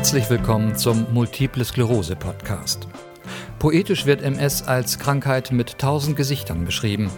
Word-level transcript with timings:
Herzlich 0.00 0.30
willkommen 0.30 0.76
zum 0.76 1.12
Multiple 1.12 1.62
Sklerose 1.62 2.16
Podcast. 2.16 2.88
Poetisch 3.58 4.06
wird 4.06 4.22
MS 4.22 4.62
als 4.62 4.98
Krankheit 4.98 5.52
mit 5.52 5.76
tausend 5.76 6.16
Gesichtern 6.16 6.64
beschrieben. 6.64 7.10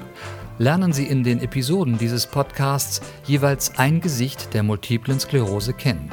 Lernen 0.58 0.92
Sie 0.92 1.06
in 1.06 1.22
den 1.22 1.40
Episoden 1.40 1.96
dieses 1.96 2.26
Podcasts 2.26 3.00
jeweils 3.22 3.78
ein 3.78 4.00
Gesicht 4.00 4.52
der 4.52 4.64
multiplen 4.64 5.20
Sklerose 5.20 5.74
kennen. 5.74 6.10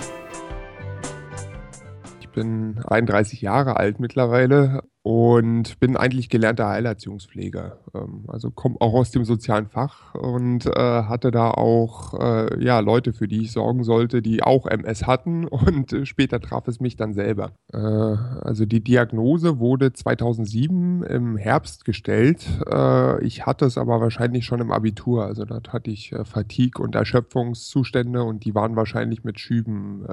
Ich 2.21 2.29
bin 2.29 2.79
31 2.85 3.41
Jahre 3.41 3.77
alt 3.77 3.99
mittlerweile 3.99 4.83
und 5.01 5.79
bin 5.79 5.95
eigentlich 5.95 6.29
gelernter 6.29 6.67
Heilerziehungspfleger. 6.67 7.77
Ähm, 7.95 8.25
also 8.27 8.51
komme 8.51 8.75
auch 8.79 8.93
aus 8.93 9.11
dem 9.11 9.23
sozialen 9.23 9.67
Fach 9.67 10.13
und 10.13 10.65
äh, 10.65 10.71
hatte 11.03 11.31
da 11.31 11.51
auch 11.51 12.19
äh, 12.19 12.63
ja, 12.63 12.79
Leute, 12.79 13.13
für 13.13 13.27
die 13.27 13.43
ich 13.43 13.53
sorgen 13.53 13.83
sollte, 13.83 14.21
die 14.21 14.43
auch 14.43 14.65
MS 14.65 15.07
hatten 15.07 15.45
und 15.47 15.93
äh, 15.93 16.05
später 16.05 16.41
traf 16.41 16.67
es 16.67 16.79
mich 16.79 16.97
dann 16.97 17.13
selber. 17.13 17.51
Äh, 17.71 17.77
also 17.77 18.65
die 18.65 18.83
Diagnose 18.83 19.59
wurde 19.59 19.93
2007 19.93 21.03
im 21.03 21.37
Herbst 21.37 21.85
gestellt. 21.85 22.45
Äh, 22.69 23.23
ich 23.23 23.45
hatte 23.45 23.65
es 23.65 23.77
aber 23.77 24.01
wahrscheinlich 24.01 24.45
schon 24.45 24.59
im 24.59 24.71
Abitur. 24.71 25.25
Also 25.25 25.45
dort 25.45 25.71
hatte 25.71 25.91
ich 25.91 26.11
äh, 26.11 26.25
Fatigue- 26.25 26.83
und 26.83 26.95
Erschöpfungszustände 26.95 28.23
und 28.23 28.43
die 28.43 28.53
waren 28.53 28.75
wahrscheinlich 28.75 29.23
mit 29.23 29.39
Schüben 29.39 30.05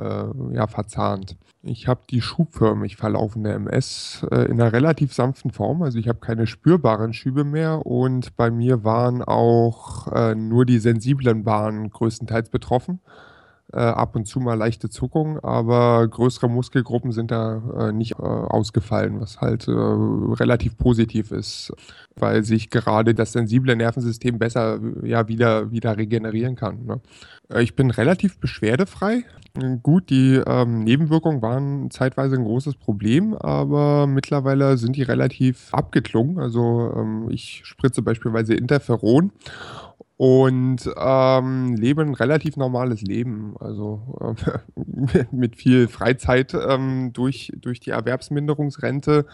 ja, 0.52 0.66
verzahnt. 0.66 1.36
Ich 1.66 1.88
habe 1.88 2.00
die 2.08 2.20
schubförmig 2.20 2.96
verlaufende 2.96 3.52
MS 3.52 4.24
in 4.48 4.56
der 4.58 4.72
relativ 4.72 5.12
sanften 5.12 5.50
Form. 5.50 5.82
Also 5.82 5.98
ich 5.98 6.08
habe 6.08 6.20
keine 6.20 6.46
spürbaren 6.46 7.12
Schübe 7.12 7.42
mehr 7.44 7.84
und 7.84 8.36
bei 8.36 8.50
mir 8.50 8.84
waren 8.84 9.22
auch 9.22 10.06
äh, 10.12 10.34
nur 10.34 10.64
die 10.64 10.78
sensiblen 10.78 11.42
Bahnen 11.42 11.90
größtenteils 11.90 12.50
betroffen. 12.50 13.00
Äh, 13.76 13.80
ab 13.80 14.16
und 14.16 14.24
zu 14.26 14.40
mal 14.40 14.54
leichte 14.54 14.88
Zuckung, 14.88 15.38
aber 15.40 16.08
größere 16.08 16.48
Muskelgruppen 16.48 17.12
sind 17.12 17.30
da 17.30 17.60
äh, 17.78 17.92
nicht 17.92 18.12
äh, 18.12 18.22
ausgefallen, 18.22 19.20
was 19.20 19.42
halt 19.42 19.68
äh, 19.68 19.70
relativ 19.70 20.78
positiv 20.78 21.30
ist, 21.30 21.74
weil 22.18 22.42
sich 22.42 22.70
gerade 22.70 23.14
das 23.14 23.32
sensible 23.32 23.76
Nervensystem 23.76 24.38
besser 24.38 24.80
ja, 25.02 25.28
wieder, 25.28 25.72
wieder 25.72 25.98
regenerieren 25.98 26.56
kann. 26.56 26.86
Ne? 26.86 27.00
Äh, 27.50 27.64
ich 27.64 27.76
bin 27.76 27.90
relativ 27.90 28.38
beschwerdefrei. 28.40 29.24
Gut, 29.82 30.08
die 30.08 30.40
ähm, 30.46 30.84
Nebenwirkungen 30.84 31.42
waren 31.42 31.90
zeitweise 31.90 32.36
ein 32.36 32.44
großes 32.44 32.76
Problem, 32.76 33.34
aber 33.34 34.06
mittlerweile 34.06 34.78
sind 34.78 34.96
die 34.96 35.02
relativ 35.02 35.68
abgeklungen. 35.72 36.38
Also 36.38 36.94
ähm, 36.96 37.28
ich 37.28 37.60
spritze 37.64 38.00
beispielsweise 38.00 38.54
Interferon 38.54 39.32
und 40.16 40.90
ähm, 40.96 41.74
lebe 41.74 42.02
ein 42.02 42.14
relativ 42.14 42.56
normales 42.56 43.02
Leben. 43.02 43.54
Also 43.60 44.36
äh, 44.74 45.24
mit 45.30 45.56
viel 45.56 45.88
Freizeit 45.88 46.54
ähm, 46.54 47.12
durch, 47.12 47.52
durch 47.56 47.80
die 47.80 47.90
Erwerbsminderungsrente. 47.90 49.26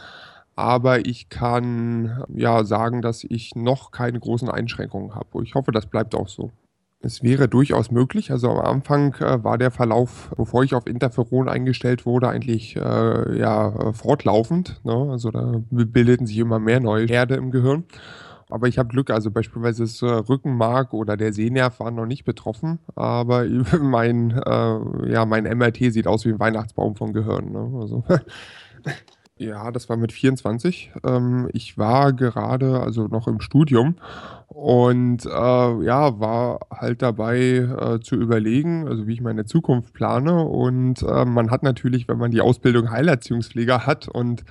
Aber 0.55 1.07
ich 1.07 1.29
kann 1.29 2.25
ja 2.35 2.65
sagen, 2.65 3.01
dass 3.01 3.25
ich 3.25 3.55
noch 3.55 3.91
keine 3.91 4.21
großen 4.21 4.51
Einschränkungen 4.51 5.15
habe. 5.15 5.43
Ich 5.45 5.55
hoffe, 5.55 5.73
das 5.73 5.87
bleibt 5.87 6.15
auch 6.15 6.29
so. 6.29 6.51
Es 7.05 7.23
wäre 7.23 7.49
durchaus 7.49 7.91
möglich. 7.91 8.31
Also 8.31 8.51
am 8.51 8.65
Anfang 8.65 9.15
äh, 9.15 9.43
war 9.43 9.59
der 9.59 9.71
Verlauf, 9.71 10.33
bevor 10.37 10.63
ich 10.63 10.75
auf 10.75 10.87
Interferon 10.87 11.49
eingestellt 11.49 12.07
wurde, 12.07 12.29
eigentlich 12.29 12.77
äh, 12.77 13.39
ja 13.39 13.93
fortlaufend. 13.93 14.81
Ne? 14.85 15.09
Also 15.11 15.31
da 15.31 15.61
bildeten 15.71 16.27
sich 16.27 16.39
immer 16.39 16.59
mehr 16.59 16.81
neue 16.81 17.07
Herde 17.07 17.35
im 17.37 17.51
Gehirn. 17.51 17.85
Aber 18.53 18.69
ich 18.69 18.79
habe 18.79 18.89
Glück, 18.89 19.11
also 19.11 19.31
beispielsweise 19.31 19.83
das 19.83 20.03
äh, 20.03 20.07
Rückenmark 20.07 20.93
oder 20.93 21.17
der 21.17 21.33
Sehnerv 21.33 21.81
waren 21.81 21.95
noch 21.95 22.07
nicht 22.07 22.25
betroffen, 22.25 22.79
aber 22.95 23.47
mein, 23.81 24.31
äh, 24.31 25.11
ja, 25.11 25.25
mein 25.27 25.45
MRT 25.45 25.93
sieht 25.93 26.07
aus 26.07 26.25
wie 26.25 26.31
ein 26.31 26.41
Weihnachtsbaum 26.41 26.97
von 26.97 27.13
Gehirn. 27.13 27.53
Ne? 27.53 27.81
Also 27.81 28.05
Ja, 29.39 29.73
das 29.73 29.89
war 29.89 29.97
mit 29.97 30.13
24. 30.13 30.93
Ähm, 31.05 31.49
ich 31.53 31.77
war 31.77 32.13
gerade, 32.13 32.81
also 32.81 33.09
noch 33.09 33.27
im 33.27 33.41
Studium 33.41 33.97
und 34.47 35.25
äh, 35.25 35.29
ja, 35.29 36.21
war 36.21 36.61
halt 36.71 37.03
dabei 37.03 37.39
äh, 37.39 38.01
zu 38.01 38.15
überlegen, 38.17 38.87
also 38.87 39.07
wie 39.07 39.15
ich 39.15 39.21
meine 39.21 39.45
Zukunft 39.45 39.95
plane. 39.95 40.45
Und 40.45 41.03
äh, 41.03 41.25
man 41.25 41.51
hat 41.51 41.63
natürlich, 41.63 42.07
wenn 42.07 42.19
man 42.19 42.31
die 42.31 42.41
Ausbildung 42.41 42.91
Heilerziehungspfleger 42.91 43.87
hat 43.87 44.07
und 44.07 44.45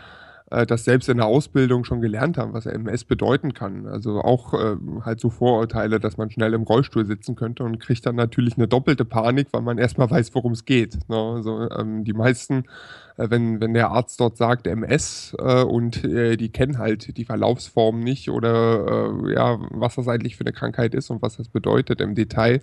äh, 0.51 0.66
das 0.66 0.84
selbst 0.84 1.09
in 1.09 1.17
der 1.17 1.25
Ausbildung 1.25 1.85
schon 1.85 2.01
gelernt 2.01 2.38
haben, 2.38 2.53
was 2.53 2.66
MS 2.66 3.06
bedeuten 3.06 3.53
kann. 3.53 3.88
Also 3.88 4.19
auch 4.22 4.53
äh, 4.53 4.75
halt 5.01 5.19
so 5.19 5.29
Vorurteile, 5.29 6.00
dass 6.00 6.17
man 6.17 6.29
schnell 6.29 6.53
im 6.53 6.63
Rollstuhl 6.63 7.06
sitzen 7.06 7.35
könnte 7.35 7.63
und 7.63 7.79
kriegt 7.79 8.06
dann 8.06 8.16
natürlich 8.16 8.57
eine 8.57 8.67
doppelte 8.67 9.06
Panik, 9.06 9.47
weil 9.51 9.62
man 9.62 9.78
erstmal 9.78 10.12
weiß, 10.12 10.35
worum 10.35 10.51
es 10.51 10.66
geht. 10.66 11.00
Ne? 11.09 11.16
Also 11.16 11.69
ähm, 11.72 12.03
die 12.03 12.13
meisten, 12.13 12.66
äh, 13.17 13.29
wenn, 13.29 13.62
wenn 13.62 13.73
der 13.73 13.91
Arzt 13.91 14.19
dort 14.19 14.38
sagt 14.38 14.67
MS 14.67 15.35
äh, 15.39 15.63
und 15.63 16.03
äh, 16.03 16.35
die 16.35 16.50
kennen 16.50 16.78
halt 16.78 17.18
die 17.18 17.25
Verlaufsform 17.25 18.01
nicht 18.01 18.29
oder 18.29 19.13
äh, 19.25 19.33
ja, 19.33 19.57
was 19.69 19.95
das 19.95 20.07
eigentlich 20.07 20.35
für 20.35 20.44
eine 20.45 20.53
Krankheit 20.53 20.94
ist 20.94 21.09
und 21.09 21.22
was 21.22 21.38
das 21.38 21.47
bedeutet 21.47 22.01
im 22.01 22.13
Detail, 22.13 22.62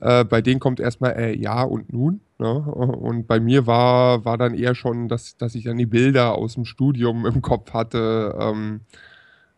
bei 0.00 0.42
denen 0.42 0.58
kommt 0.58 0.80
erstmal 0.80 1.36
ja 1.36 1.62
und 1.62 1.92
nun. 1.92 2.20
Ne? 2.44 2.60
Und 2.60 3.26
bei 3.26 3.40
mir 3.40 3.66
war, 3.66 4.26
war 4.26 4.36
dann 4.36 4.52
eher 4.52 4.74
schon, 4.74 5.08
dass, 5.08 5.38
dass 5.38 5.54
ich 5.54 5.64
dann 5.64 5.78
die 5.78 5.86
Bilder 5.86 6.34
aus 6.34 6.54
dem 6.54 6.66
Studium 6.66 7.24
im 7.34 7.40
Kopf 7.40 7.72
hatte, 7.72 8.36
ähm, 8.38 8.82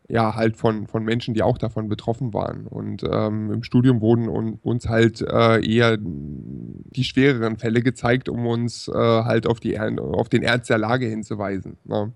ja, 0.07 0.35
halt 0.35 0.55
von, 0.55 0.87
von 0.87 1.03
Menschen, 1.03 1.33
die 1.33 1.43
auch 1.43 1.57
davon 1.57 1.89
betroffen 1.89 2.33
waren. 2.33 2.65
Und 2.65 3.03
ähm, 3.03 3.51
im 3.51 3.63
Studium 3.63 3.99
wurden 3.99 4.29
un, 4.29 4.57
uns 4.63 4.87
halt 4.87 5.19
äh, 5.19 5.59
eher 5.69 5.97
die 5.99 7.03
schwereren 7.03 7.57
Fälle 7.57 7.81
gezeigt, 7.81 8.29
um 8.29 8.47
uns 8.47 8.87
äh, 8.87 8.93
halt 8.93 9.47
auf, 9.47 9.59
die, 9.59 9.77
auf 9.77 10.29
den 10.29 10.43
Ernst 10.43 10.69
der 10.69 10.77
Lage 10.77 11.07
hinzuweisen. 11.07 11.75
Ne? 11.83 12.13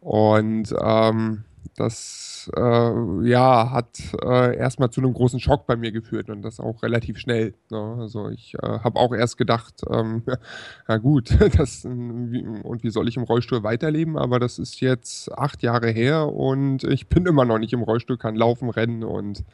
Und 0.00 0.74
ähm, 0.78 1.44
das 1.76 2.50
äh, 2.56 3.28
ja, 3.28 3.70
hat 3.70 3.98
äh, 4.24 4.56
erstmal 4.56 4.90
zu 4.90 5.00
einem 5.00 5.14
großen 5.14 5.40
Schock 5.40 5.66
bei 5.66 5.76
mir 5.76 5.92
geführt 5.92 6.30
und 6.30 6.42
das 6.42 6.60
auch 6.60 6.82
relativ 6.82 7.18
schnell. 7.18 7.54
Ne? 7.70 7.96
Also 8.00 8.28
ich 8.28 8.54
äh, 8.54 8.80
habe 8.80 8.98
auch 8.98 9.14
erst 9.14 9.38
gedacht, 9.38 9.82
ähm, 9.90 10.22
ja 10.88 10.96
gut, 10.96 11.36
das, 11.58 11.84
und 11.84 12.80
wie 12.82 12.90
soll 12.90 13.08
ich 13.08 13.16
im 13.16 13.22
Rollstuhl 13.22 13.62
weiterleben? 13.62 14.18
Aber 14.18 14.38
das 14.38 14.58
ist 14.58 14.80
jetzt 14.80 15.32
acht 15.32 15.62
Jahre 15.62 15.90
her 15.90 16.32
und 16.32 16.84
ich 16.84 17.08
bin 17.08 17.26
immer 17.26 17.44
noch 17.44 17.58
nicht 17.58 17.72
im 17.72 17.82
Rollstuhl, 17.82 18.18
kann 18.18 18.36
laufen, 18.36 18.70
rennen 18.70 19.04
und 19.04 19.44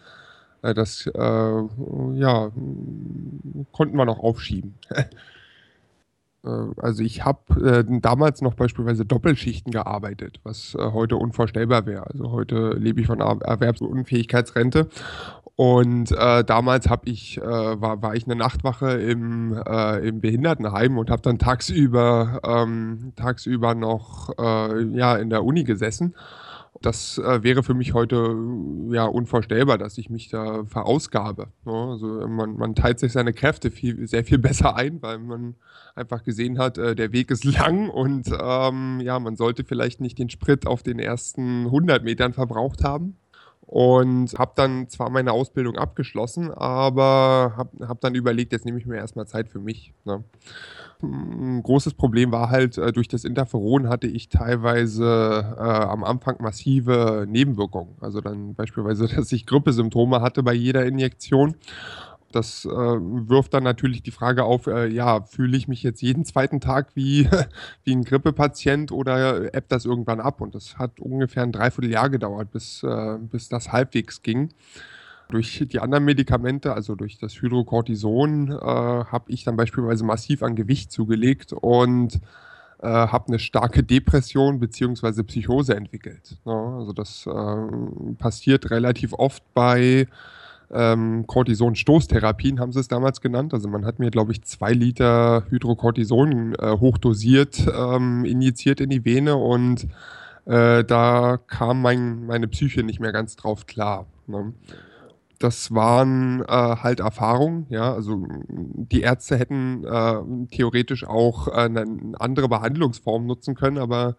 äh, 0.63 0.75
das 0.75 1.07
äh, 1.07 1.21
ja, 1.21 2.51
konnten 3.73 3.97
wir 3.97 4.05
noch 4.05 4.19
aufschieben. 4.19 4.75
Äh, 6.45 6.49
also 6.77 7.03
ich 7.03 7.25
habe 7.25 7.85
äh, 7.89 8.01
damals 8.01 8.43
noch 8.43 8.55
beispielsweise 8.55 9.05
Doppelschichten 9.05 9.73
gearbeitet, 9.73 10.41
was 10.45 10.75
äh, 10.75 10.93
heute 10.93 11.17
unvorstellbar 11.17 11.87
wäre. 11.87 12.07
Also 12.07 12.31
heute 12.31 12.75
lebe 12.79 13.01
ich 13.01 13.07
von 13.07 13.21
Erwerbsunfähigkeitsrente 13.21 14.89
und 15.57 16.11
äh, 16.11 16.45
damals 16.45 16.89
habe 16.89 17.09
ich 17.09 17.39
äh, 17.39 17.43
war, 17.43 18.03
war 18.03 18.15
ich 18.15 18.25
eine 18.25 18.37
Nachtwache 18.37 18.93
im, 18.93 19.53
äh, 19.53 20.07
im 20.07 20.21
Behindertenheim 20.21 20.99
und 20.99 21.11
habe 21.11 21.23
dann 21.23 21.39
tagsüber 21.39 22.41
ähm, 22.45 23.13
tagsüber 23.17 23.75
noch 23.75 24.31
ja 24.37 25.17
in 25.17 25.31
der 25.31 25.45
Uni 25.45 25.65
gesessen 25.65 26.15
das 26.83 27.19
äh, 27.19 27.43
wäre 27.43 27.63
für 27.63 27.75
mich 27.75 27.95
heute 27.95 28.37
ja 28.91 29.05
unvorstellbar, 29.05 29.79
dass 29.79 29.99
ich 29.99 30.11
mich 30.11 30.29
da 30.29 30.65
verausgabe. 30.65 31.49
Ne? 31.65 31.73
Also 31.73 32.07
man, 32.29 32.57
man, 32.57 32.75
teilt 32.75 32.99
sich 32.99 33.13
seine 33.13 33.33
Kräfte 33.33 33.71
viel, 33.71 34.07
sehr 34.07 34.25
viel 34.25 34.39
besser 34.45 34.77
ein, 34.77 35.01
weil 35.03 35.19
man 35.19 35.55
einfach 35.95 36.25
gesehen 36.25 36.59
hat, 36.59 36.79
äh, 36.79 36.95
der 36.95 37.13
Weg 37.13 37.31
ist 37.31 37.45
lang 37.45 37.89
und 37.89 38.29
ähm, 38.39 39.01
ja, 39.01 39.19
man 39.19 39.37
sollte 39.37 39.65
vielleicht 39.65 40.01
nicht 40.01 40.19
den 40.19 40.31
Sprit 40.31 40.67
auf 40.67 40.83
den 40.83 40.99
ersten 40.99 41.67
100 41.67 42.03
Metern 42.03 42.33
verbraucht 42.33 42.83
haben. 42.83 43.17
Und 43.67 44.35
habe 44.39 44.53
dann 44.57 44.89
zwar 44.89 45.09
meine 45.11 45.33
Ausbildung 45.33 45.77
abgeschlossen, 45.77 46.51
aber 46.51 47.55
habe 47.57 47.89
hab 47.89 48.01
dann 48.01 48.15
überlegt, 48.15 48.53
jetzt 48.53 48.67
nehme 48.67 48.79
ich 48.79 48.87
mir 48.87 48.97
erstmal 48.97 49.27
Zeit 49.27 49.49
für 49.49 49.59
mich. 49.59 49.95
Ne? 50.05 50.23
Ein 51.03 51.63
großes 51.63 51.95
Problem 51.95 52.31
war 52.31 52.51
halt, 52.51 52.79
äh, 52.79 52.93
durch 52.93 53.09
das 53.09 53.25
Interferon 53.25 53.89
hatte 53.89 54.07
ich 54.07 54.29
teilweise 54.29 55.55
äh, 55.57 55.61
am 55.61 56.05
Anfang 56.05 56.37
massive 56.41 57.27
Nebenwirkungen. 57.29 57.97
Also 58.01 58.21
dann 58.21 58.55
beispielsweise, 58.55 59.09
dass 59.17 59.33
ich 59.33 59.47
Grippesymptome 59.47 60.21
hatte 60.21 60.43
bei 60.43 60.55
jeder 60.55 60.85
Injektion. 60.85 61.57
Das 62.35 62.65
äh, 62.65 62.69
wirft 62.69 63.55
dann 63.55 63.63
natürlich 63.63 64.03
die 64.03 64.11
Frage 64.11 64.45
auf, 64.45 64.67
äh, 64.67 64.89
ja, 64.89 65.23
fühle 65.23 65.57
ich 65.57 65.69
mich 65.69 65.83
jetzt 65.83 66.03
jeden 66.03 66.25
zweiten 66.25 66.61
Tag 66.61 66.89
wie, 66.95 67.29
wie 67.85 67.93
ein 67.93 68.05
Grippepatient 68.05 68.91
oder 68.91 69.55
ebbt 69.55 69.71
das 69.71 69.85
irgendwann 69.85 70.21
ab? 70.21 70.41
Und 70.41 70.55
das 70.55 70.77
hat 70.77 70.99
ungefähr 70.99 71.45
ein 71.45 71.53
Dreivierteljahr 71.53 72.11
gedauert, 72.11 72.51
bis, 72.51 72.83
äh, 72.83 73.19
bis 73.21 73.49
das 73.49 73.73
halbwegs 73.73 74.23
ging. 74.23 74.51
Durch 75.29 75.65
die 75.69 75.81
anderen 75.81 76.05
Medikamente, 76.05 76.75
also 76.75 76.97
durch 76.97 77.19
das 77.19 77.41
Hydrocortison, 77.41 78.51
äh, 78.51 78.57
habe 78.57 79.25
ich 79.29 79.45
dann 79.45 79.57
beispielsweise 79.57 80.05
massiv 80.05 80.43
an 80.43 80.57
Gewicht 80.57 80.93
zugelegt 80.93 81.53
und 81.53 82.21
äh, 82.83 82.89
habe 82.89 83.29
eine 83.29 83.39
starke 83.39 83.83
Depression 83.83 84.61
bzw. 84.61 85.23
Psychose 85.23 85.75
entwickelt. 85.75 86.37
Ne? 86.45 86.53
also 86.53 86.93
das 86.93 87.27
äh, 87.27 88.15
passiert 88.19 88.71
relativ 88.71 89.13
oft 89.15 89.43
bei 89.55 90.07
ähm, 90.75 91.27
Cortison-Stoßtherapien, 91.27 92.61
haben 92.61 92.73
sie 92.73 92.81
es 92.81 92.89
damals 92.89 93.21
genannt. 93.21 93.55
Also 93.55 93.69
man 93.69 93.87
hat 93.87 93.99
mir, 93.99 94.11
glaube 94.11 94.33
ich, 94.33 94.43
zwei 94.43 94.73
Liter 94.73 95.45
Hydrocortison 95.49 96.55
äh, 96.55 96.79
hochdosiert 96.79 97.67
ähm, 97.75 98.25
injiziert 98.25 98.81
in 98.81 98.91
die 98.91 99.05
Vene 99.05 99.37
und 99.37 99.87
äh, 100.47 100.85
da 100.85 101.39
kam 101.47 101.81
mein, 101.81 102.27
meine 102.27 102.49
Psyche 102.49 102.83
nicht 102.83 103.01
mehr 103.01 103.13
ganz 103.13 103.37
drauf 103.37 103.67
klar. 103.67 104.07
Ne? 104.27 104.53
Das 105.39 105.75
waren 105.75 106.43
äh, 106.43 106.47
halt 106.47 107.01
Erfahrungen, 107.01 107.67
ja. 107.69 107.93
Also 107.93 108.27
die 108.49 109.01
Ärzte 109.01 109.37
hätten 109.37 109.85
äh, 109.85 110.47
theoretisch 110.51 111.07
auch 111.07 111.49
äh, 111.49 111.53
eine 111.53 111.85
andere 112.19 112.49
Behandlungsform 112.49 113.27
nutzen 113.27 113.55
können, 113.55 113.79
aber 113.79 114.17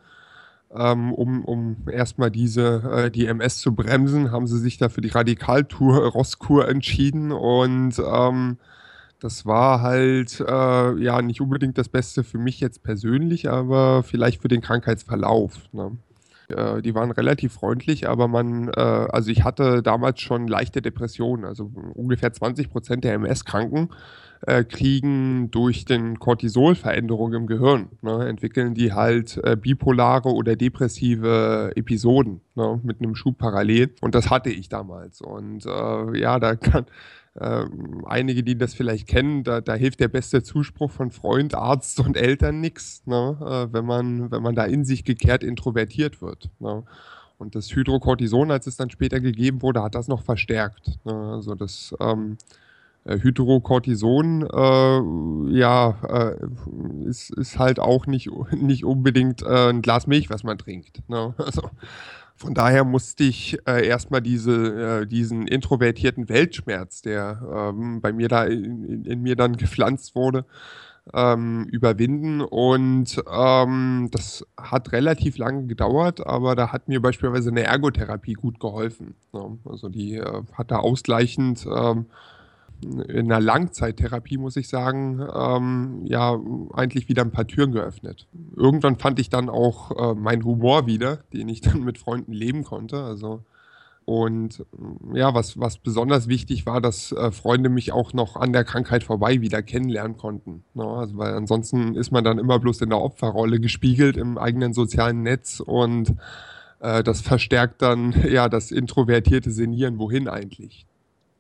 ähm, 0.74 1.14
um, 1.14 1.44
um 1.46 1.78
erstmal 1.92 2.32
diese, 2.32 3.06
äh, 3.06 3.12
die 3.12 3.26
MS 3.26 3.60
zu 3.60 3.76
bremsen, 3.76 4.32
haben 4.32 4.48
sie 4.48 4.60
sich 4.60 4.78
da 4.78 4.90
für 4.90 5.02
die 5.02 5.10
Radikaltour 5.10 6.04
äh, 6.04 6.08
Rosskur 6.08 6.68
entschieden 6.68 7.32
und 7.32 8.00
ähm, 8.00 8.58
das 9.20 9.46
war 9.46 9.82
halt 9.82 10.40
äh, 10.40 11.02
ja 11.02 11.22
nicht 11.22 11.42
unbedingt 11.42 11.78
das 11.78 11.90
Beste 11.90 12.24
für 12.24 12.38
mich 12.38 12.60
jetzt 12.60 12.84
persönlich, 12.84 13.50
aber 13.50 14.04
vielleicht 14.04 14.42
für 14.42 14.50
den 14.50 14.62
Krankheitsverlauf. 14.62 15.54
Ne? 15.72 15.98
Äh, 16.50 16.82
die 16.82 16.94
waren 16.94 17.12
relativ 17.12 17.54
freundlich, 17.54 18.08
aber 18.08 18.28
man, 18.28 18.70
äh, 18.70 18.80
also 18.80 19.32
ich 19.32 19.44
hatte 19.44 19.82
damals 19.82 20.22
schon 20.22 20.48
leichte 20.48 20.82
Depressionen. 20.82 21.46
Also 21.46 21.72
ungefähr 21.94 22.34
20 22.34 22.70
Prozent 22.70 23.04
der 23.04 23.14
MS-Kranken 23.14 23.90
äh, 24.48 24.64
kriegen 24.64 25.50
durch 25.52 25.86
den 25.86 26.20
Cortisolveränderung 26.20 27.34
im 27.34 27.48
Gehirn, 27.48 27.90
ne, 28.02 28.28
entwickeln 28.28 28.74
die 28.74 28.94
halt 28.94 29.38
äh, 29.44 29.56
bipolare 29.56 30.30
oder 30.30 30.56
depressive 30.56 31.72
Episoden 31.76 32.42
ne, 32.56 32.80
mit 32.84 33.02
einem 33.02 33.16
Schub 33.16 33.38
parallel. 33.38 33.94
Und 34.02 34.16
das 34.16 34.30
hatte 34.30 34.50
ich 34.50 34.70
damals. 34.70 35.22
Und 35.22 35.66
äh, 35.66 36.20
ja, 36.20 36.40
da 36.40 36.56
kann, 36.56 36.86
ähm, 37.40 38.06
einige, 38.06 38.44
die 38.44 38.58
das 38.58 38.74
vielleicht 38.74 39.08
kennen, 39.08 39.44
da, 39.44 39.62
da, 39.62 39.74
hilft 39.74 40.00
der 40.00 40.08
beste 40.08 40.42
Zuspruch 40.42 40.92
von 40.92 41.12
Freund, 41.12 41.54
Arzt 41.54 42.00
und 42.00 42.16
Eltern 42.16 42.62
nichts, 42.62 43.06
ne? 43.06 43.38
äh, 43.42 43.74
wenn, 43.74 43.86
man, 43.86 44.32
wenn 44.32 44.42
man 44.42 44.56
da 44.56 44.64
in 44.66 44.86
sich 44.86 45.04
gekehrt 45.04 45.44
introvertiert 45.44 46.22
wird. 46.22 46.50
Ne? 46.60 46.84
Und 47.38 47.56
das 47.56 47.76
Hydrocortison, 47.76 48.52
als 48.52 48.68
es 48.68 48.78
dann 48.78 48.90
später 48.90 49.20
gegeben 49.20 49.62
wurde, 49.62 49.84
hat 49.84 49.96
das 49.96 50.08
noch 50.08 50.22
verstärkt. 50.22 51.00
Ne? 51.04 51.14
Also 51.14 51.56
das 51.56 51.94
ähm, 52.00 52.38
äh, 52.38 52.65
Hydrocortison, 53.08 54.48
äh, 54.52 55.58
ja, 55.58 55.98
äh, 56.10 57.08
ist, 57.08 57.30
ist 57.32 57.60
halt 57.60 57.80
auch 57.80 58.08
nicht, 58.08 58.30
nicht 58.52 58.84
unbedingt 58.84 59.44
äh, 59.44 59.70
ein 59.70 59.82
Glas 59.82 60.08
Milch, 60.08 60.30
was 60.30 60.44
man 60.44 60.58
trinkt. 60.58 61.08
Ne? 61.08 61.34
Also, 61.46 61.70
von 62.38 62.54
daher 62.54 62.84
musste 62.84 63.24
ich 63.24 63.58
äh, 63.66 63.88
erstmal 63.88 64.22
diese, 64.22 65.04
äh, 65.04 65.08
diesen 65.08 65.48
introvertierten 65.48 66.28
Weltschmerz, 66.28 67.02
der 67.02 67.42
ähm, 67.74 68.02
bei 68.02 68.12
mir 68.12 68.28
da 68.28 68.44
in, 68.44 69.06
in, 69.06 69.22
mir 69.22 69.38
dann 69.38 69.56
gepflanzt 69.56 70.16
wurde, 70.16 70.44
ähm, 71.14 71.66
überwinden. 71.72 72.42
Und 72.42 73.24
ähm, 73.32 74.10
das 74.12 74.46
hat 74.58 74.92
relativ 74.92 75.38
lange 75.38 75.68
gedauert, 75.68 76.28
aber 76.28 76.56
da 76.56 76.74
hat 76.74 76.90
mir 76.90 77.02
beispielsweise 77.02 77.52
eine 77.52 77.64
Ergotherapie 77.64 78.34
gut 78.34 78.60
geholfen. 78.60 79.16
Ne? 79.32 79.58
Also 79.64 79.88
die 79.88 80.16
äh, 80.16 80.42
hat 80.54 80.72
da 80.72 80.80
ausgleichend 80.80 81.66
ähm, 81.74 82.08
in 83.08 83.32
einer 83.32 83.40
Langzeittherapie, 83.40 84.38
muss 84.38 84.56
ich 84.56 84.68
sagen, 84.68 85.26
ähm, 85.34 86.02
ja, 86.06 86.40
eigentlich 86.74 87.10
wieder 87.10 87.24
ein 87.24 87.32
paar 87.32 87.48
Türen 87.48 87.72
geöffnet. 87.72 88.28
Irgendwann 88.56 88.98
fand 88.98 89.20
ich 89.20 89.30
dann 89.30 89.50
auch 89.50 89.92
äh, 89.92 90.16
meinen 90.16 90.44
Humor 90.44 90.88
wieder, 90.88 91.18
den 91.34 91.50
ich 91.50 91.62
dann 91.62 91.84
mit 91.84 91.98
Freunden 91.98 92.34
leben 92.34 92.64
konnte. 92.64 93.04
Also, 93.04 93.44
und 94.06 94.64
ja, 95.14 95.34
was, 95.34 95.60
was 95.60 95.80
besonders 95.80 96.28
wichtig 96.28 96.68
war, 96.68 96.80
dass 96.80 97.12
äh, 97.12 97.32
Freunde 97.32 97.70
mich 97.70 97.92
auch 97.92 98.14
noch 98.14 98.36
an 98.36 98.54
der 98.54 98.64
Krankheit 98.64 99.04
vorbei 99.04 99.42
wieder 99.42 99.64
kennenlernen 99.64 100.16
konnten. 100.16 100.64
Ne? 100.76 100.84
Also, 100.84 101.18
weil 101.18 101.34
ansonsten 101.34 101.96
ist 101.96 102.12
man 102.12 102.24
dann 102.24 102.38
immer 102.38 102.60
bloß 102.60 102.82
in 102.82 102.90
der 102.90 103.02
Opferrolle 103.02 103.60
gespiegelt 103.60 104.16
im 104.16 104.38
eigenen 104.38 104.74
sozialen 104.74 105.24
Netz 105.24 105.60
und 105.60 106.16
äh, 106.82 107.04
das 107.04 107.22
verstärkt 107.22 107.82
dann 107.82 108.14
ja 108.30 108.48
das 108.48 108.70
introvertierte 108.70 109.50
Senieren, 109.50 109.98
wohin 109.98 110.28
eigentlich. 110.28 110.86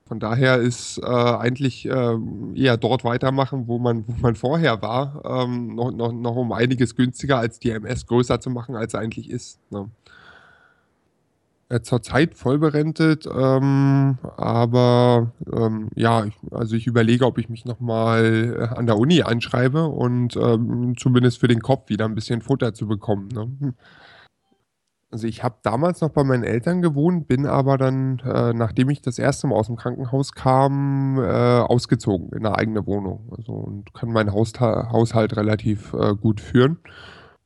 Von 0.07 0.19
daher 0.19 0.57
ist 0.57 0.99
äh, 0.99 1.05
eigentlich 1.05 1.87
äh, 1.87 2.17
eher 2.53 2.77
dort 2.77 3.03
weitermachen, 3.03 3.67
wo 3.67 3.79
man, 3.79 4.05
wo 4.07 4.13
man 4.21 4.35
vorher 4.35 4.81
war, 4.83 5.23
ähm, 5.25 5.73
noch, 5.73 5.91
noch, 5.91 6.11
noch 6.11 6.35
um 6.35 6.51
einiges 6.51 6.95
günstiger 6.95 7.39
als 7.39 7.59
die 7.59 7.71
MS 7.71 8.05
größer 8.05 8.39
zu 8.39 8.51
machen, 8.51 8.75
als 8.75 8.93
er 8.93 8.99
eigentlich 8.99 9.31
ist. 9.31 9.59
Ne? 9.71 9.89
Äh, 11.67 11.81
zurzeit 11.81 12.35
vollberentet, 12.35 13.25
ähm, 13.25 14.19
aber 14.37 15.31
ähm, 15.51 15.89
ja, 15.95 16.25
ich, 16.25 16.35
also 16.51 16.75
ich 16.75 16.85
überlege, 16.85 17.25
ob 17.25 17.39
ich 17.39 17.49
mich 17.49 17.65
nochmal 17.65 18.69
äh, 18.71 18.77
an 18.77 18.85
der 18.85 18.99
Uni 18.99 19.23
anschreibe 19.23 19.85
und 19.85 20.35
ähm, 20.35 20.93
zumindest 20.95 21.39
für 21.39 21.47
den 21.47 21.61
Kopf 21.61 21.89
wieder 21.89 22.05
ein 22.05 22.13
bisschen 22.13 22.43
Futter 22.43 22.75
zu 22.75 22.87
bekommen. 22.87 23.29
Ne? 23.29 23.73
Also 25.15 25.27
ich 25.27 25.43
habe 25.43 25.55
damals 25.63 26.01
noch 26.01 26.09
bei 26.09 26.25
meinen 26.25 26.43
Eltern 26.43 26.81
gewohnt, 26.81 27.29
bin 27.29 27.45
aber 27.45 27.77
dann, 27.77 28.19
äh, 28.25 28.51
nachdem 28.51 28.89
ich 28.89 29.01
das 29.01 29.17
erste 29.17 29.47
Mal 29.47 29.55
aus 29.55 29.67
dem 29.67 29.77
Krankenhaus 29.77 30.33
kam, 30.33 31.17
äh, 31.19 31.21
ausgezogen 31.61 32.33
in 32.33 32.45
eine 32.45 32.57
eigene 32.57 32.85
Wohnung. 32.85 33.31
Also 33.37 33.53
und 33.53 33.93
kann 33.93 34.11
meinen 34.11 34.33
Haushalt 34.33 35.37
relativ 35.37 35.93
äh, 35.93 36.15
gut 36.15 36.41
führen. 36.41 36.79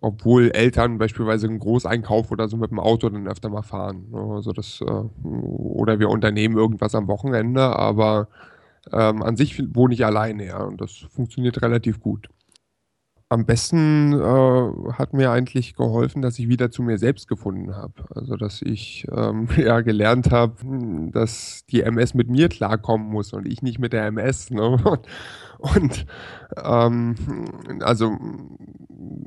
Obwohl 0.02 0.50
Eltern 0.50 0.98
beispielsweise 0.98 1.46
einen 1.46 1.60
Großeinkauf 1.60 2.32
oder 2.32 2.48
so 2.48 2.58
mit 2.58 2.72
dem 2.72 2.80
Auto 2.80 3.08
dann 3.08 3.28
öfter 3.28 3.50
mal 3.50 3.62
fahren. 3.62 4.08
Ne? 4.10 4.18
Also 4.18 4.52
das, 4.52 4.82
äh, 4.82 5.04
oder 5.24 6.00
wir 6.00 6.10
unternehmen 6.10 6.58
irgendwas 6.58 6.96
am 6.96 7.08
Wochenende, 7.08 7.62
aber 7.62 8.30
ähm, 8.92 9.22
an 9.22 9.36
sich 9.36 9.62
wohne 9.76 9.94
ich 9.94 10.04
alleine, 10.04 10.48
ja, 10.48 10.64
und 10.64 10.82
das 10.82 11.06
funktioniert 11.12 11.62
relativ 11.62 12.00
gut 12.00 12.30
am 13.30 13.46
besten 13.46 14.14
äh, 14.14 14.92
hat 14.94 15.14
mir 15.14 15.30
eigentlich 15.32 15.76
geholfen, 15.76 16.24
dass 16.24 16.40
ich 16.40 16.50
wieder 16.50 16.72
zu 16.72 16.82
mir 16.82 16.98
selbst 16.98 17.28
gefunden 17.28 17.76
habe. 17.76 17.94
Also, 18.16 18.36
dass 18.36 18.64
ich 18.64 19.06
ähm, 19.16 19.48
ja 19.58 19.82
gelernt 19.82 20.32
habe, 20.32 20.56
dass 21.12 21.64
die 21.68 21.82
MS 21.82 22.16
mit 22.16 22.30
mir 22.30 22.50
klarkommen 22.50 23.08
muss 23.08 23.34
und 23.34 23.48
ich 23.48 23.62
nicht 23.62 23.78
mit 23.78 23.94
der 23.94 24.08
MS. 24.08 24.50
Ne? 24.50 24.78
Und, 25.60 26.06
ähm, 26.64 27.16
also 27.82 28.18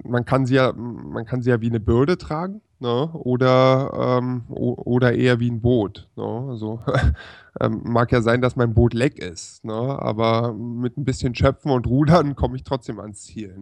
man 0.04 0.24
kann 0.24 0.46
sie 0.46 0.54
ja, 0.54 0.72
man 0.72 1.24
kann 1.24 1.42
sie 1.42 1.50
ja 1.50 1.60
wie 1.60 1.68
eine 1.68 1.78
Bürde 1.78 2.18
tragen, 2.18 2.62
ne? 2.80 3.10
Oder 3.12 4.18
ähm, 4.18 4.44
oder 4.48 5.12
eher 5.12 5.40
wie 5.40 5.50
ein 5.50 5.60
Boot. 5.60 6.08
Ne? 6.16 6.46
Also 6.48 6.80
mag 7.68 8.10
ja 8.12 8.22
sein, 8.22 8.40
dass 8.40 8.56
mein 8.56 8.74
Boot 8.74 8.94
leck 8.94 9.18
ist, 9.18 9.64
ne? 9.64 9.74
Aber 9.74 10.54
mit 10.54 10.96
ein 10.96 11.04
bisschen 11.04 11.34
Schöpfen 11.34 11.70
und 11.70 11.86
Rudern 11.86 12.34
komme 12.34 12.56
ich 12.56 12.64
trotzdem 12.64 12.98
ans 12.98 13.22
Ziel. 13.22 13.54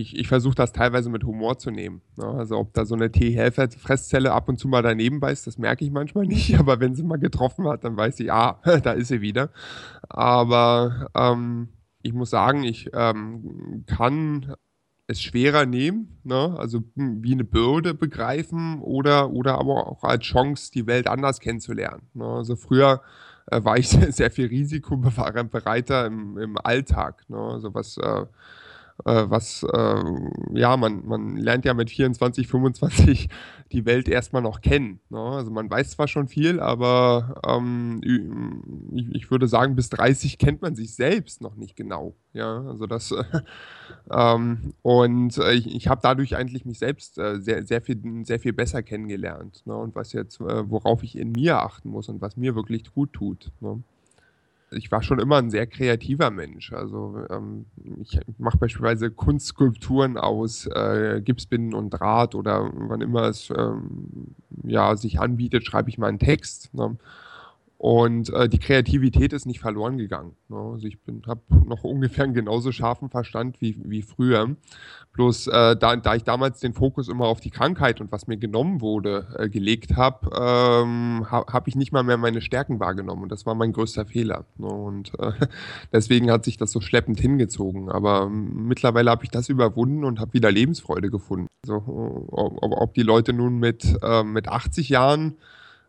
Ich, 0.00 0.18
ich 0.18 0.26
versuche 0.26 0.56
das 0.56 0.72
teilweise 0.72 1.08
mit 1.08 1.22
Humor 1.22 1.58
zu 1.58 1.70
nehmen. 1.70 2.02
Ne? 2.16 2.24
Also 2.24 2.58
ob 2.58 2.74
da 2.74 2.84
so 2.84 2.96
eine 2.96 3.12
T-Helfer-Fresszelle 3.12 4.32
ab 4.32 4.48
und 4.48 4.58
zu 4.58 4.66
mal 4.66 4.82
daneben 4.82 5.20
beißt, 5.20 5.46
das 5.46 5.56
merke 5.56 5.84
ich 5.84 5.92
manchmal 5.92 6.26
nicht. 6.26 6.54
Aber 6.58 6.80
wenn 6.80 6.94
sie 6.94 7.04
mal 7.04 7.18
getroffen 7.18 7.68
hat, 7.68 7.84
dann 7.84 7.96
weiß 7.96 8.18
ich, 8.20 8.32
ah, 8.32 8.60
da 8.82 8.92
ist 8.92 9.08
sie 9.08 9.20
wieder. 9.20 9.50
Aber 10.08 11.10
ähm, 11.14 11.68
ich 12.02 12.12
muss 12.12 12.30
sagen, 12.30 12.64
ich 12.64 12.90
ähm, 12.92 13.84
kann 13.86 14.56
es 15.06 15.22
schwerer 15.22 15.66
nehmen, 15.66 16.18
ne? 16.24 16.56
also 16.58 16.82
hm, 16.96 17.22
wie 17.22 17.32
eine 17.32 17.44
Bürde 17.44 17.94
begreifen 17.94 18.80
oder, 18.80 19.30
oder 19.30 19.58
aber 19.58 19.86
auch 19.86 20.02
als 20.02 20.24
Chance, 20.24 20.70
die 20.72 20.86
Welt 20.86 21.06
anders 21.06 21.40
kennenzulernen. 21.40 22.02
Ne? 22.14 22.24
Also 22.24 22.56
früher 22.56 23.02
äh, 23.46 23.62
war 23.62 23.76
ich 23.76 23.88
sehr, 24.10 24.30
viel 24.30 24.46
risikobereiter 24.46 26.06
im, 26.06 26.38
im 26.38 26.58
Alltag. 26.58 27.24
Ne? 27.28 27.38
Also 27.38 27.74
was 27.74 27.96
äh, 27.98 28.24
was, 29.02 29.64
äh, 29.64 30.04
ja, 30.54 30.76
man, 30.76 31.04
man 31.04 31.36
lernt 31.36 31.64
ja 31.64 31.74
mit 31.74 31.90
24, 31.90 32.46
25 32.46 33.28
die 33.72 33.86
Welt 33.86 34.08
erstmal 34.08 34.42
noch 34.42 34.60
kennen. 34.60 35.00
Ne? 35.10 35.18
Also 35.18 35.50
man 35.50 35.68
weiß 35.68 35.90
zwar 35.90 36.06
schon 36.06 36.28
viel, 36.28 36.60
aber 36.60 37.40
ähm, 37.46 38.00
ich, 38.94 39.14
ich, 39.14 39.30
würde 39.30 39.48
sagen, 39.48 39.74
bis 39.74 39.90
30 39.90 40.38
kennt 40.38 40.62
man 40.62 40.76
sich 40.76 40.94
selbst 40.94 41.40
noch 41.40 41.56
nicht 41.56 41.74
genau. 41.76 42.14
Ja, 42.32 42.62
also 42.62 42.86
das, 42.86 43.10
äh, 43.10 43.24
ähm, 44.10 44.74
und 44.82 45.38
äh, 45.38 45.54
ich, 45.54 45.74
ich 45.74 45.88
habe 45.88 46.00
dadurch 46.02 46.36
eigentlich 46.36 46.64
mich 46.64 46.78
selbst 46.78 47.18
äh, 47.18 47.40
sehr, 47.40 47.66
sehr, 47.66 47.82
viel, 47.82 48.00
sehr 48.24 48.38
viel 48.38 48.52
besser 48.52 48.82
kennengelernt. 48.82 49.62
Ne? 49.66 49.74
Und 49.74 49.96
was 49.96 50.12
jetzt, 50.12 50.40
äh, 50.40 50.70
worauf 50.70 51.02
ich 51.02 51.18
in 51.18 51.32
mir 51.32 51.58
achten 51.58 51.88
muss 51.88 52.08
und 52.08 52.20
was 52.20 52.36
mir 52.36 52.54
wirklich 52.54 52.92
gut 52.92 53.12
tut. 53.12 53.50
Ne? 53.60 53.82
Ich 54.74 54.90
war 54.90 55.02
schon 55.02 55.18
immer 55.18 55.36
ein 55.36 55.50
sehr 55.50 55.66
kreativer 55.66 56.30
Mensch. 56.30 56.72
Also 56.72 57.24
ähm, 57.30 57.66
ich 58.02 58.18
mache 58.38 58.58
beispielsweise 58.58 59.10
Kunstskulpturen 59.10 60.16
aus 60.18 60.66
äh, 60.66 61.20
Gipsbinden 61.22 61.74
und 61.74 61.90
Draht 61.90 62.34
oder 62.34 62.70
wann 62.72 63.00
immer 63.00 63.22
es 63.24 63.50
ähm, 63.56 64.34
ja, 64.62 64.96
sich 64.96 65.20
anbietet, 65.20 65.64
schreibe 65.64 65.90
ich 65.90 65.98
mal 65.98 66.08
einen 66.08 66.18
Text. 66.18 66.74
Ne? 66.74 66.96
Und 67.84 68.32
äh, 68.32 68.48
die 68.48 68.58
Kreativität 68.58 69.34
ist 69.34 69.44
nicht 69.44 69.60
verloren 69.60 69.98
gegangen. 69.98 70.34
Ne? 70.48 70.56
Also 70.56 70.86
ich 70.86 70.96
habe 71.26 71.42
noch 71.66 71.84
ungefähr 71.84 72.24
einen 72.24 72.32
genauso 72.32 72.72
scharfen 72.72 73.10
Verstand 73.10 73.60
wie, 73.60 73.76
wie 73.84 74.00
früher. 74.00 74.56
Bloß 75.12 75.48
äh, 75.48 75.76
da, 75.76 75.94
da, 75.94 76.14
ich 76.14 76.24
damals 76.24 76.60
den 76.60 76.72
Fokus 76.72 77.08
immer 77.08 77.26
auf 77.26 77.40
die 77.40 77.50
Krankheit 77.50 78.00
und 78.00 78.10
was 78.10 78.26
mir 78.26 78.38
genommen 78.38 78.80
wurde, 78.80 79.26
äh, 79.38 79.50
gelegt 79.50 79.96
habe, 79.96 80.30
ähm, 80.34 81.26
ha, 81.30 81.44
habe 81.46 81.68
ich 81.68 81.76
nicht 81.76 81.92
mal 81.92 82.02
mehr 82.02 82.16
meine 82.16 82.40
Stärken 82.40 82.80
wahrgenommen. 82.80 83.24
Und 83.24 83.28
das 83.30 83.44
war 83.44 83.54
mein 83.54 83.74
größter 83.74 84.06
Fehler. 84.06 84.46
Ne? 84.56 84.66
Und 84.66 85.12
äh, 85.18 85.32
deswegen 85.92 86.30
hat 86.30 86.46
sich 86.46 86.56
das 86.56 86.72
so 86.72 86.80
schleppend 86.80 87.20
hingezogen. 87.20 87.90
Aber 87.90 88.22
ähm, 88.22 88.66
mittlerweile 88.66 89.10
habe 89.10 89.24
ich 89.24 89.30
das 89.30 89.50
überwunden 89.50 90.04
und 90.04 90.20
habe 90.20 90.32
wieder 90.32 90.50
Lebensfreude 90.50 91.10
gefunden. 91.10 91.48
Also, 91.66 91.82
ob, 92.30 92.62
ob, 92.62 92.94
die 92.94 93.02
Leute 93.02 93.34
nun 93.34 93.58
mit, 93.58 93.84
äh, 94.02 94.24
mit 94.24 94.48
80 94.48 94.88
Jahren 94.88 95.36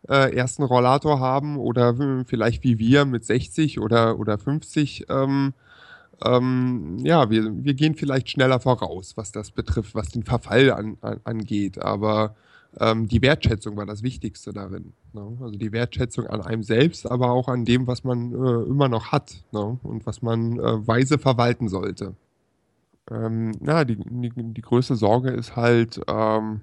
äh, 0.07 0.35
ersten 0.35 0.63
Rollator 0.63 1.19
haben 1.19 1.57
oder 1.57 1.95
vielleicht 2.25 2.63
wie 2.63 2.77
wir 2.79 3.05
mit 3.05 3.25
60 3.25 3.79
oder, 3.79 4.19
oder 4.19 4.38
50. 4.38 5.05
Ähm, 5.09 5.53
ähm, 6.24 7.00
ja, 7.03 7.29
wir, 7.29 7.63
wir 7.63 7.74
gehen 7.74 7.95
vielleicht 7.95 8.29
schneller 8.29 8.59
voraus, 8.59 9.17
was 9.17 9.31
das 9.31 9.51
betrifft, 9.51 9.95
was 9.95 10.09
den 10.09 10.24
Verfall 10.24 10.71
an, 10.71 10.97
an, 11.01 11.19
angeht. 11.24 11.79
Aber 11.79 12.35
ähm, 12.79 13.07
die 13.07 13.21
Wertschätzung 13.21 13.77
war 13.77 13.85
das 13.85 14.03
Wichtigste 14.03 14.53
darin. 14.53 14.93
Ne? 15.13 15.38
Also 15.41 15.57
die 15.57 15.71
Wertschätzung 15.71 16.27
an 16.27 16.41
einem 16.41 16.63
selbst, 16.63 17.09
aber 17.09 17.31
auch 17.31 17.47
an 17.47 17.65
dem, 17.65 17.88
was 17.88 18.03
man 18.03 18.31
äh, 18.31 18.69
immer 18.69 18.89
noch 18.89 19.12
hat 19.12 19.43
ne? 19.51 19.79
und 19.83 20.05
was 20.05 20.21
man 20.21 20.59
äh, 20.59 20.88
weise 20.88 21.17
verwalten 21.17 21.67
sollte. 21.67 22.15
Ähm, 23.09 23.51
ja, 23.65 23.85
die, 23.85 23.97
die, 23.97 24.31
die 24.35 24.62
größte 24.62 24.95
Sorge 24.95 25.29
ist 25.29 25.55
halt, 25.55 26.01
ähm, 26.07 26.62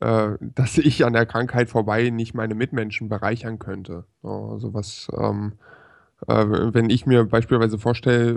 äh, 0.00 0.30
dass 0.40 0.78
ich 0.78 1.04
an 1.04 1.12
der 1.12 1.26
Krankheit 1.26 1.68
vorbei 1.68 2.10
nicht 2.10 2.34
meine 2.34 2.54
Mitmenschen 2.54 3.08
bereichern 3.08 3.58
könnte. 3.58 4.04
Also 4.22 4.74
was, 4.74 5.08
ähm, 5.18 5.54
äh, 6.26 6.44
wenn 6.44 6.90
ich 6.90 7.06
mir 7.06 7.24
beispielsweise 7.24 7.78
vorstelle, 7.78 8.30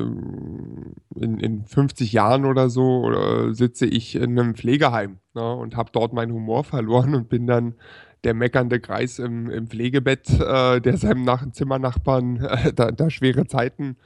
in, 1.15 1.39
in 1.39 1.65
50 1.65 2.12
Jahren 2.13 2.46
oder 2.46 2.70
so 2.70 3.01
oder 3.01 3.53
sitze 3.53 3.86
ich 3.86 4.15
in 4.15 4.38
einem 4.38 4.56
Pflegeheim 4.56 5.20
ne, 5.34 5.53
und 5.56 5.75
habe 5.75 5.91
dort 5.91 6.13
meinen 6.13 6.34
Humor 6.34 6.63
verloren 6.65 7.15
und 7.15 7.30
bin 7.30 7.48
dann 7.48 7.75
der 8.24 8.34
meckernde 8.36 8.80
Kreis 8.80 9.18
im, 9.18 9.50
im 9.50 9.68
Pflegebett, 9.68 10.30
äh, 10.39 10.80
der 10.80 10.98
seinem 10.98 11.24
Nach 11.24 11.50
Zimmernachbarn 11.51 12.38
äh, 12.44 12.74
da, 12.74 12.91
da, 12.91 13.10
schwere 13.10 13.48
Zeiten 13.48 13.98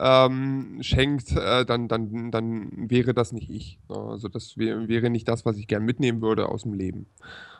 ähm, 0.00 0.78
schenkt, 0.80 1.36
äh, 1.36 1.64
dann, 1.66 1.86
dann, 1.86 2.30
dann 2.30 2.90
wäre 2.90 3.12
das 3.12 3.32
nicht 3.32 3.50
ich. 3.50 3.78
Ne? 3.88 3.96
Also 3.96 4.28
das 4.28 4.56
wär, 4.56 4.88
wäre 4.88 5.10
nicht 5.10 5.28
das, 5.28 5.44
was 5.44 5.56
ich 5.58 5.66
gern 5.66 5.84
mitnehmen 5.84 6.22
würde 6.22 6.48
aus 6.48 6.62
dem 6.62 6.72
Leben. 6.72 7.06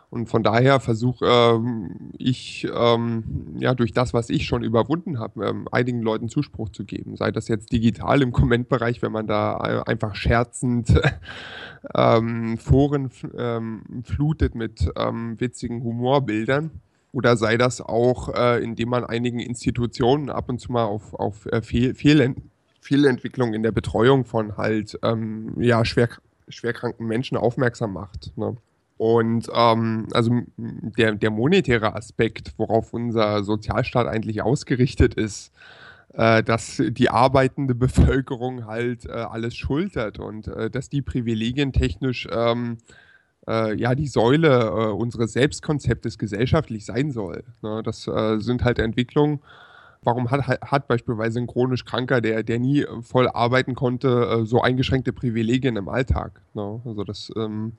Und 0.08 0.26
von 0.28 0.42
daher 0.42 0.80
versuche 0.80 1.24
ähm, 1.24 2.10
ich, 2.18 2.66
ähm, 2.74 3.56
ja, 3.60 3.74
durch 3.74 3.92
das, 3.92 4.12
was 4.12 4.28
ich 4.28 4.44
schon 4.44 4.64
überwunden 4.64 5.20
habe, 5.20 5.46
ähm, 5.46 5.68
einigen 5.70 6.02
Leuten 6.02 6.28
Zuspruch 6.28 6.70
zu 6.70 6.84
geben. 6.84 7.14
Sei 7.14 7.30
das 7.30 7.46
jetzt 7.46 7.70
digital 7.70 8.20
im 8.22 8.32
Kommentbereich, 8.32 9.02
wenn 9.02 9.12
man 9.12 9.28
da 9.28 9.58
einfach 9.58 10.16
scherzend 10.16 11.00
ähm, 11.94 12.58
Foren 12.58 13.10
ähm, 13.38 14.02
flutet 14.02 14.56
mit 14.56 14.90
ähm, 14.96 15.38
witzigen 15.38 15.84
Humorbildern 15.84 16.72
oder 17.12 17.36
sei 17.36 17.56
das 17.56 17.80
auch, 17.80 18.34
äh, 18.34 18.62
indem 18.62 18.90
man 18.90 19.04
einigen 19.04 19.40
Institutionen 19.40 20.30
ab 20.30 20.48
und 20.48 20.60
zu 20.60 20.72
mal 20.72 20.84
auf, 20.84 21.14
auf 21.14 21.46
äh, 21.46 21.62
Fehl, 21.62 21.94
Fehlent 21.94 22.38
Fehlentwicklung 22.80 23.52
in 23.54 23.62
der 23.62 23.72
Betreuung 23.72 24.24
von 24.24 24.56
halt 24.56 24.98
ähm, 25.02 25.54
ja, 25.58 25.84
schwer, 25.84 26.08
schwerkranken 26.48 27.06
Menschen 27.06 27.36
aufmerksam 27.36 27.92
macht. 27.92 28.36
Ne? 28.36 28.56
Und 28.96 29.48
ähm, 29.54 30.08
also 30.12 30.42
der, 30.56 31.12
der 31.14 31.30
monetäre 31.30 31.94
Aspekt, 31.94 32.54
worauf 32.56 32.92
unser 32.92 33.44
Sozialstaat 33.44 34.06
eigentlich 34.06 34.42
ausgerichtet 34.42 35.14
ist, 35.14 35.52
äh, 36.14 36.42
dass 36.42 36.82
die 36.84 37.10
arbeitende 37.10 37.74
Bevölkerung 37.76 38.66
halt 38.66 39.06
äh, 39.06 39.12
alles 39.12 39.56
schultert 39.56 40.18
und 40.18 40.48
äh, 40.48 40.70
dass 40.70 40.88
die 40.88 41.02
Privilegien 41.02 41.72
technisch 41.72 42.28
ähm, 42.32 42.78
äh, 43.50 43.74
ja 43.74 43.94
die 43.94 44.06
Säule 44.06 44.60
äh, 44.60 44.92
unseres 44.92 45.32
Selbstkonzeptes 45.32 46.18
gesellschaftlich 46.18 46.84
sein 46.84 47.10
soll. 47.10 47.44
Ne? 47.62 47.82
Das 47.84 48.06
äh, 48.06 48.38
sind 48.38 48.64
halt 48.64 48.78
Entwicklungen. 48.78 49.40
Warum 50.02 50.30
hat, 50.30 50.46
hat 50.46 50.88
beispielsweise 50.88 51.40
ein 51.40 51.46
chronisch 51.46 51.84
Kranker, 51.84 52.20
der, 52.20 52.42
der 52.42 52.58
nie 52.58 52.86
voll 53.02 53.28
arbeiten 53.28 53.74
konnte, 53.74 54.08
äh, 54.08 54.46
so 54.46 54.62
eingeschränkte 54.62 55.12
Privilegien 55.12 55.76
im 55.76 55.88
Alltag? 55.88 56.40
Ne? 56.54 56.80
Also 56.84 57.04
das 57.04 57.30
ähm, 57.36 57.72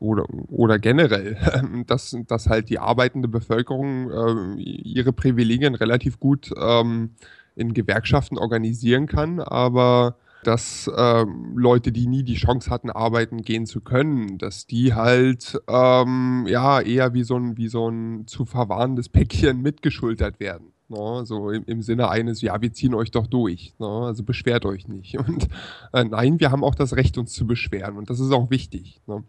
oder, 0.00 0.24
oder 0.48 0.78
generell, 0.78 1.36
dass, 1.86 2.16
dass 2.26 2.46
halt 2.46 2.68
die 2.68 2.78
arbeitende 2.78 3.28
Bevölkerung 3.28 4.10
äh, 4.10 4.60
ihre 4.60 5.12
Privilegien 5.12 5.74
relativ 5.74 6.20
gut 6.20 6.52
ähm, 6.56 7.10
in 7.56 7.74
Gewerkschaften 7.74 8.38
organisieren 8.38 9.06
kann, 9.06 9.40
aber 9.40 10.16
dass 10.44 10.90
ähm, 10.96 11.54
Leute, 11.56 11.92
die 11.92 12.06
nie 12.06 12.22
die 12.22 12.34
Chance 12.36 12.70
hatten, 12.70 12.90
arbeiten 12.90 13.42
gehen 13.42 13.66
zu 13.66 13.80
können, 13.80 14.38
dass 14.38 14.66
die 14.66 14.94
halt 14.94 15.60
ähm, 15.68 16.46
ja 16.48 16.80
eher 16.80 17.14
wie 17.14 17.24
so 17.24 17.36
ein, 17.36 17.56
wie 17.56 17.68
so 17.68 17.88
ein 17.88 18.26
zu 18.26 18.44
verwahrendes 18.44 19.08
Päckchen 19.08 19.60
mitgeschultert 19.62 20.40
werden. 20.40 20.72
Ne? 20.88 21.26
So 21.26 21.50
im, 21.50 21.64
im, 21.66 21.82
Sinne 21.82 22.08
eines, 22.08 22.40
ja, 22.40 22.60
wir 22.60 22.72
ziehen 22.72 22.94
euch 22.94 23.10
doch 23.10 23.26
durch. 23.26 23.74
Ne? 23.78 23.86
Also 23.86 24.22
beschwert 24.22 24.64
euch 24.64 24.88
nicht. 24.88 25.18
Und 25.28 25.48
äh, 25.92 26.04
nein, 26.04 26.40
wir 26.40 26.50
haben 26.50 26.64
auch 26.64 26.74
das 26.74 26.96
Recht, 26.96 27.18
uns 27.18 27.32
zu 27.32 27.46
beschweren. 27.46 27.96
Und 27.96 28.10
das 28.10 28.20
ist 28.20 28.32
auch 28.32 28.50
wichtig. 28.50 29.00
Ne? 29.06 29.24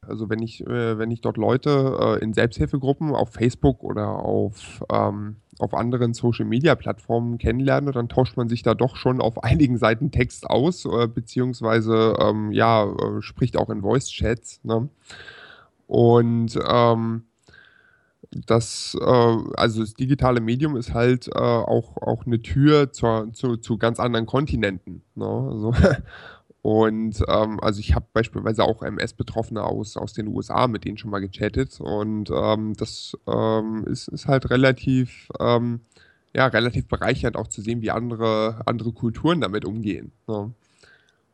Also 0.00 0.28
wenn 0.28 0.40
ich, 0.40 0.66
äh, 0.66 0.98
wenn 0.98 1.10
ich 1.10 1.20
dort 1.20 1.36
Leute 1.36 2.18
äh, 2.20 2.24
in 2.24 2.32
Selbsthilfegruppen 2.32 3.14
auf 3.14 3.30
Facebook 3.30 3.82
oder 3.82 4.08
auf, 4.08 4.84
ähm, 4.92 5.36
auf 5.58 5.74
anderen 5.74 6.14
Social-Media-Plattformen 6.14 7.38
kennenlerne, 7.38 7.92
dann 7.92 8.08
tauscht 8.08 8.36
man 8.36 8.48
sich 8.48 8.62
da 8.62 8.74
doch 8.74 8.96
schon 8.96 9.20
auf 9.20 9.42
einigen 9.44 9.78
Seiten 9.78 10.10
Text 10.10 10.48
aus, 10.48 10.84
äh, 10.84 11.06
beziehungsweise 11.06 12.16
ähm, 12.18 12.52
ja, 12.52 12.84
äh, 12.84 13.22
spricht 13.22 13.56
auch 13.56 13.70
in 13.70 13.82
Voice-Chats. 13.82 14.60
Ne? 14.64 14.88
Und 15.86 16.58
ähm, 16.68 17.24
das, 18.30 18.96
äh, 19.00 19.04
also 19.04 19.80
das 19.80 19.94
digitale 19.94 20.40
Medium 20.40 20.76
ist 20.76 20.94
halt 20.94 21.28
äh, 21.28 21.38
auch, 21.38 21.96
auch 21.96 22.26
eine 22.26 22.42
Tür 22.42 22.92
zur, 22.92 23.32
zu, 23.32 23.56
zu 23.56 23.78
ganz 23.78 24.00
anderen 24.00 24.26
Kontinenten. 24.26 25.02
Ne? 25.14 25.26
Also, 25.26 25.74
Und 26.66 27.22
ähm, 27.28 27.60
also 27.62 27.78
ich 27.78 27.94
habe 27.94 28.06
beispielsweise 28.12 28.64
auch 28.64 28.82
MS-Betroffene 28.82 29.62
aus, 29.62 29.96
aus 29.96 30.14
den 30.14 30.26
USA, 30.26 30.66
mit 30.66 30.84
denen 30.84 30.98
schon 30.98 31.12
mal 31.12 31.20
gechattet. 31.20 31.80
Und 31.80 32.28
ähm, 32.34 32.74
das 32.76 33.16
ähm, 33.28 33.84
ist, 33.86 34.08
ist 34.08 34.26
halt 34.26 34.50
relativ, 34.50 35.28
ähm, 35.38 35.82
ja, 36.34 36.48
relativ 36.48 36.88
bereichernd 36.88 37.36
auch 37.36 37.46
zu 37.46 37.62
sehen, 37.62 37.82
wie 37.82 37.92
andere, 37.92 38.62
andere 38.66 38.90
Kulturen 38.90 39.40
damit 39.40 39.64
umgehen. 39.64 40.10
Ne? 40.26 40.50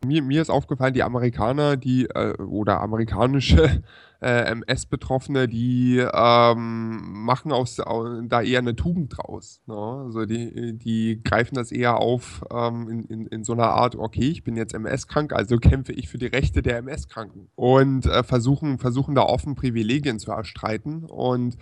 Mir, 0.05 0.23
mir 0.23 0.43
ist 0.43 0.51
aufgefallen, 0.51 0.95
die 0.95 1.03
Amerikaner, 1.03 1.77
die 1.77 2.07
äh, 2.07 2.37
oder 2.43 2.81
amerikanische 2.81 3.83
äh, 4.21 4.51
MS-Betroffene, 4.51 5.47
die 5.47 5.99
ähm, 5.99 7.25
machen 7.25 7.53
aus, 7.53 7.77
da 7.77 8.43
eher 8.43 8.59
eine 8.59 8.75
Tugend 8.75 9.17
draus. 9.17 9.61
Ne? 9.67 9.75
Also 9.75 10.27
die, 10.27 10.77
die 10.77 11.23
greifen 11.23 11.55
das 11.55 11.71
eher 11.71 11.99
auf 11.99 12.45
ähm, 12.53 12.89
in, 12.89 13.05
in, 13.05 13.27
in 13.27 13.45
so 13.45 13.53
einer 13.53 13.69
Art, 13.69 13.95
okay, 13.95 14.29
ich 14.29 14.43
bin 14.43 14.57
jetzt 14.57 14.75
MS-krank, 14.75 15.33
also 15.33 15.59
kämpfe 15.59 15.93
ich 15.93 16.09
für 16.09 16.19
die 16.19 16.27
Rechte 16.27 16.63
der 16.63 16.79
MS-Kranken. 16.79 17.49
Und 17.55 18.07
äh, 18.07 18.25
versuchen, 18.25 18.79
versuchen 18.79 19.15
da 19.15 19.23
offen 19.23 19.55
Privilegien 19.55 20.19
zu 20.19 20.33
erstreiten. 20.33 21.05
Und 21.05 21.57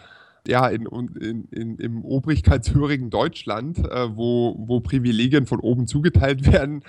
ja, 0.47 0.69
in, 0.69 0.87
in, 0.87 1.45
in, 1.51 1.77
im 1.77 2.05
obrigkeitshörigen 2.05 3.11
Deutschland, 3.11 3.79
äh, 3.79 4.17
wo, 4.17 4.55
wo 4.59 4.81
Privilegien 4.81 5.47
von 5.47 5.61
oben 5.61 5.87
zugeteilt 5.87 6.47
werden, 6.53 6.83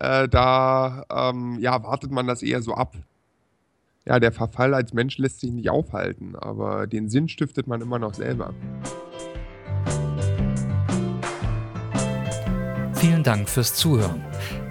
äh, 0.00 0.28
da 0.28 1.04
ähm, 1.10 1.58
ja, 1.60 1.82
wartet 1.82 2.10
man 2.10 2.26
das 2.26 2.42
eher 2.42 2.62
so 2.62 2.74
ab. 2.74 2.94
Ja, 4.04 4.20
der 4.20 4.32
Verfall 4.32 4.72
als 4.74 4.92
Mensch 4.92 5.18
lässt 5.18 5.40
sich 5.40 5.50
nicht 5.50 5.68
aufhalten, 5.68 6.36
aber 6.36 6.86
den 6.86 7.08
Sinn 7.08 7.28
stiftet 7.28 7.66
man 7.66 7.80
immer 7.80 7.98
noch 7.98 8.14
selber. 8.14 8.54
Vielen 12.94 13.22
Dank 13.24 13.48
fürs 13.48 13.74
Zuhören. 13.74 14.22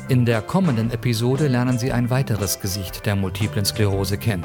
In 0.07 0.23
der 0.25 0.41
kommenden 0.41 0.91
Episode 0.91 1.47
lernen 1.47 1.79
Sie 1.79 1.91
ein 1.91 2.09
weiteres 2.11 2.59
Gesicht 2.59 3.05
der 3.05 3.15
multiplen 3.15 3.65
Sklerose 3.65 4.17
kennen. 4.17 4.43